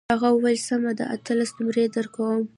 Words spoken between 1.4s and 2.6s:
نمرې درکوم.